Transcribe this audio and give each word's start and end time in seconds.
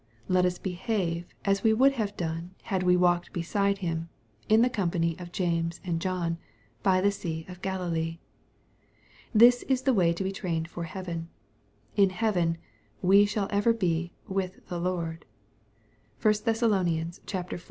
Let 0.27 0.47
us 0.47 0.57
behave 0.57 1.27
as 1.45 1.61
we 1.61 1.73
would 1.73 1.91
have 1.91 2.17
done 2.17 2.55
had 2.63 2.81
we 2.81 2.97
walked 2.97 3.31
beside 3.33 3.77
Him, 3.85 4.09
in 4.49 4.63
the 4.63 4.67
company 4.69 5.15
of 5.19 5.31
James 5.31 5.79
and 5.83 6.01
John, 6.01 6.39
by 6.81 7.01
the 7.01 7.11
sea 7.11 7.45
of 7.47 7.61
Galilee. 7.61 8.17
This 9.31 9.61
is 9.69 9.83
the 9.83 9.93
way 9.93 10.11
to 10.11 10.23
be 10.23 10.31
trained 10.31 10.67
for 10.67 10.85
heaven. 10.85 11.29
In 11.95 12.09
heaven," 12.09 12.57
wo 13.03 13.25
shall 13.25 13.47
ever 13.51 13.73
be 13.73 14.11
with 14.27 14.65
the 14.69 14.79
Lord,'* 14.79 15.23
(1 16.23 16.33
Thess. 16.33 16.63
iv. 16.63 16.71
17.) 17.27 17.59